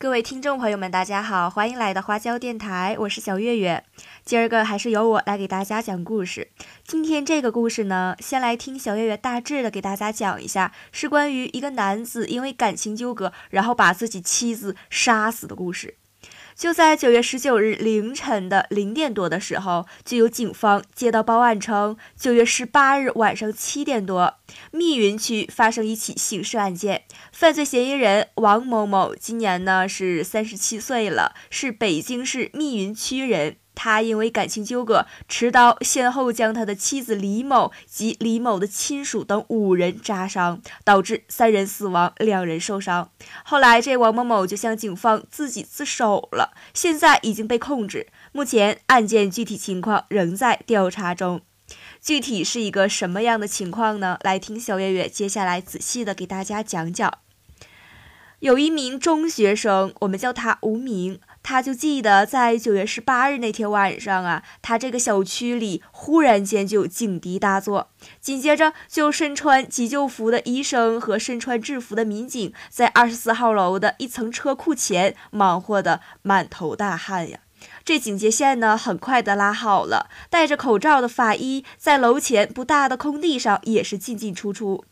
[0.00, 3.82] 各位听众朋友们，大家好，欢迎来到花椒电台，我是小月月。
[4.24, 6.52] 今儿个还是由我来给大家讲故事。
[6.84, 15.96] 今天这个故事呢，先来听小月月大致的给大家讲一下，是关于一个男子因为感情纠葛，然后把自己妻子杀死的故事。
[16.58, 24.34] 就在九月十九日凌晨的零点多的时候，就有警方接到报案称，九月十八日晚上七点多，
[24.72, 33.58] 密云区发生一起刑事案件，犯罪嫌疑人王某某今年呢是三十七岁了，是北京市密云区人。
[33.78, 43.08] 他因为感情纠葛，持刀先后将他的妻子李某及李某的亲属等五人扎伤，导致三人死亡，两人受伤。
[43.44, 48.08] 后来，这王某某就向警方自己自首了，现在已经被控制。
[48.32, 51.40] 目前案件具体情况仍在调查中。
[52.00, 54.18] 具体是一个什么样的情况呢？
[54.22, 57.18] 来听小月月接下来仔细的给大家讲讲。
[58.40, 67.90] 有一名中学生，我们叫他无名，他就记得在九月十八日那天晚上啊，他这个小区里忽然间就警笛大作，
[68.20, 77.40] 紧接着就身穿急救服的医生和身穿制服的民警在二十四号楼的一层车库前忙活的满头大汗呀。
[77.84, 84.84] 这警戒线呢，很快的拉好了，戴着口罩的法医在楼前不大的空地上也是进进出出。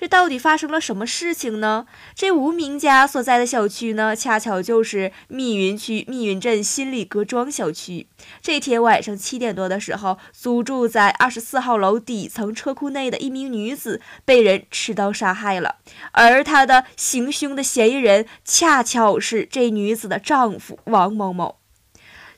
[0.00, 1.86] 这到底发生了什么事情呢？
[2.14, 8.06] 这吴明家所在的小区呢，恰巧就是密云区密云镇新里各庄小区。
[8.40, 15.76] 这天晚上七点多的时候，租住在二十四号楼底层车库内的一名女子被人持刀杀害了，
[16.12, 21.57] 而她的行凶的嫌疑人恰巧是这女子的丈夫王某某。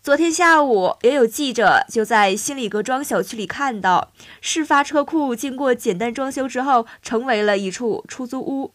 [0.00, 8.72] 昨天下午，也有记者就在新里格庄小区里看到，事发车库经过简单装修之后，成为了一处出租屋。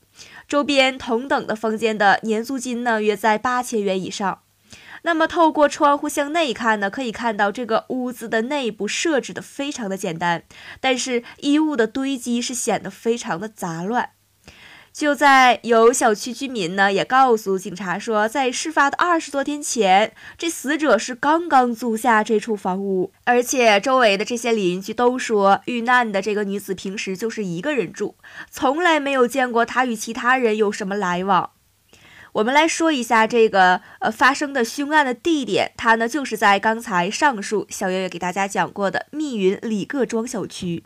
[0.47, 4.41] 周边同等的房间的年租金呢，约在八千元以上。
[5.03, 10.43] 那么，透过窗户向内看呢，可以看到这个屋子的内部设置的非常的简单，
[10.79, 14.11] 但是衣物的堆积是显得非常的杂乱。
[14.93, 28.15] 就在有小区居民呢，也告诉警察说，在事发的二十多天前，这死者是刚刚租下这处房屋，而且周围的这些邻居都说，遇难的这个女子平时就是一个人住，
[28.51, 31.49] 从来没有见过她与其他人有什么来往。
[32.33, 40.83] 我们来说一下这个呃发生的凶案的地点，它呢就是在刚才上述小月月给大家讲过的密云李各庄小区。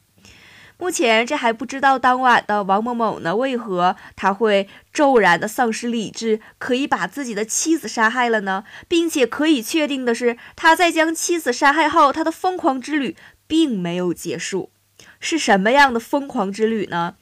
[0.78, 8.64] 目前这还不知道当晚的王某某呢，为何他会骤然的丧失理智，可以把自己的妻子杀害了呢？
[8.88, 13.16] 并且可以确定的是，他在将妻子杀害后，他的疯狂之旅
[13.48, 14.70] 并没有结束。
[15.20, 17.16] 是什么样的疯狂之旅呢？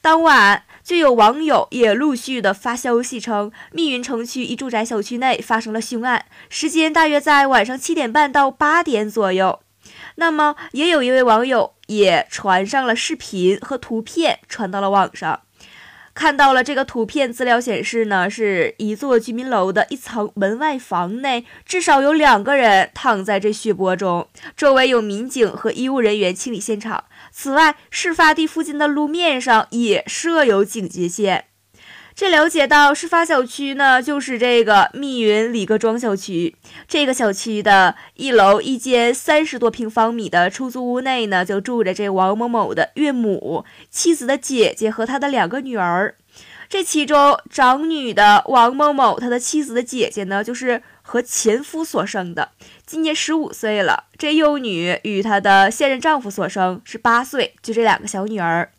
[0.00, 9.60] 当晚就有网友也陆续的发消息称，密云城区一住宅小区内发生了凶案，时间大约在晚上七点半到八点左右。
[10.14, 15.40] 那么，也有一位网友也传上了视频和图片，传到了网上。
[16.14, 27.04] 看到了这个图片资料显示呢，是一座居民楼的一层门外房内，至少有两个人躺在这血泊中，周围有民警和医务人员清理现场。
[27.32, 31.46] 此外，事发地附近的路面上也设有警戒线。
[32.14, 36.54] 这了解到，事发小区呢，就是这个密云李各庄小区。
[36.86, 46.16] 这个小区的一楼一间三十多平方米的出租屋内呢，就住着这王某某的岳母、妻子的姐姐和他的两个女儿。
[46.68, 52.52] 这其中长女的王某某，他的妻子的姐姐呢，就是和前夫所生的，
[52.86, 54.04] 今年十五岁了。
[54.16, 58.70] 这幼女与她的现任丈夫所生，是八岁，就这两个小女儿。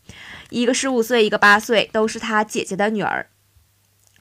[0.49, 3.27] 一个十五岁，一个八岁，都是他姐姐的女儿。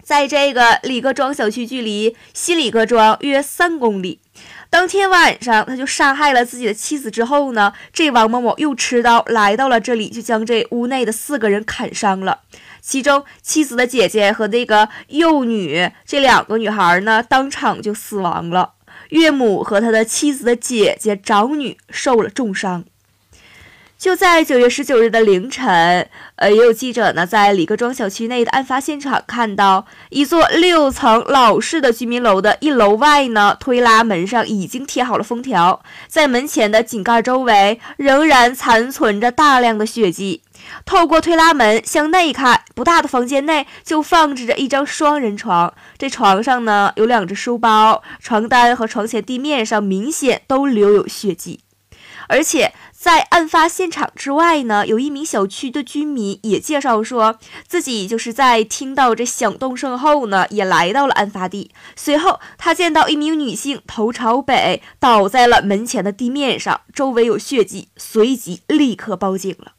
[0.02, 4.20] 在这个李各庄小区，距离新李各庄约三公里。
[4.68, 12.40] 当天晚上，他就杀害了自己的妻子之后呢，这王某某又持刀来到了这里，就将这屋内的四个人砍伤了。
[12.80, 18.74] 其中，妻子的姐姐和那个幼女这两个女孩呢，当场就死亡了。
[19.10, 22.84] 岳母和他的妻子的姐姐长女受了重伤。
[24.00, 40.40] 就在九月十九日的凌晨，呃，也有记者呢在李各庄小区内的案发现场看到一座六层老式的居民楼的一楼外呢，推拉门上已经贴好了封条，在门前的井盖周围仍然残存着大量的血迹。
[40.86, 51.60] 透过推拉门向内看，不大的房间内就放置着一张双人床，这床上呢有两只书包，床单和床前地面上明显都留有血迹。
[52.30, 61.72] 而且在案发现场之外呢，有一名小区的居民也介绍说，自己就是在听到这响动声后呢，也来到了案发地。
[61.96, 69.72] 随后，他见到一名女性头朝北倒在了门前的地面上，周围有血迹，随即立刻报警了。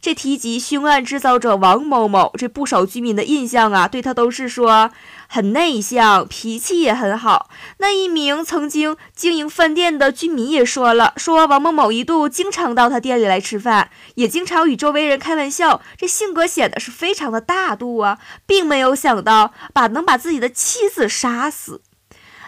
[0.00, 4.90] 这提及凶案制造者王某某，这不少居民的印象啊，对他都是说
[5.28, 7.50] 很内向，脾气也很好。
[7.78, 21.80] 那一名曾经经营饭店的居民也说了，说王某某一度经常到他店里来吃饭，也经常与周围人开玩笑，这性格显得是非常的大度啊，并没有想到把能把自己的妻子杀死。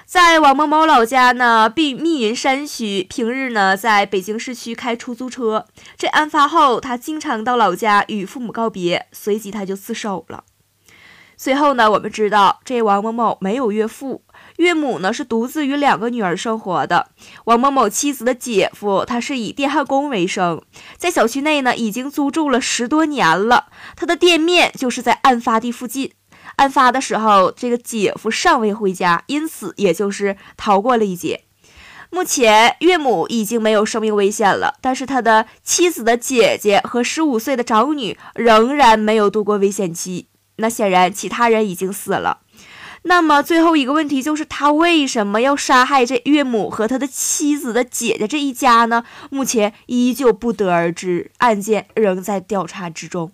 [0.08, 5.66] 在王某某老家呢，避密云山区，平日呢在北京市区开出租车。
[5.98, 10.44] 这案发后，他经常到老家与父母告别，随即他就自首了。
[11.36, 14.22] 随后呢，我们知道这王某某没有岳父，
[14.56, 17.10] 岳母呢是独自与两个女儿生活的。
[17.44, 20.62] 王某某妻子的姐夫，他是以电焊工为生，
[20.96, 26.12] 在小区内呢已经租住了十多年了，他的店面就是在案发地附近。
[26.58, 31.44] 案发的时候，这个姐夫尚未回家，因此也就是逃过了一劫。
[32.10, 40.28] 目前岳母已经没有生命危险了，但是他的妻子的姐姐和十五岁的长女仍然没有度过危险期。
[40.56, 42.40] 那显然其他人已经死了。
[43.02, 49.04] 那么最后一个问题就是，他为什么要杀害这岳母和他的妻子的姐姐这一家呢？
[49.30, 53.30] 目前依旧不得而知，案件仍在调查之中。